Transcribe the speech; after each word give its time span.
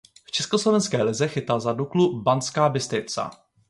V 0.27 0.31
československé 0.31 1.03
lize 1.03 1.27
chytal 1.27 1.59
za 1.59 1.73
Duklu 1.73 2.21
Banská 2.21 2.69
Bystrica. 2.69 3.31